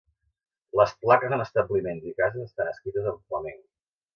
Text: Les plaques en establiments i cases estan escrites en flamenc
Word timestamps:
Les 0.79 0.93
plaques 1.03 1.35
en 1.37 1.45
establiments 1.45 2.09
i 2.13 2.17
cases 2.23 2.47
estan 2.51 2.73
escrites 2.73 3.11
en 3.13 3.21
flamenc 3.29 3.65